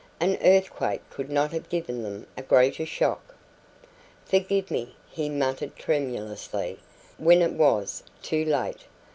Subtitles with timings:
[0.19, 3.35] An earthquake could not have given them a greater shock.
[4.25, 6.79] "Forgive me," he muttered tremulously,
[7.19, 8.85] when it was too late.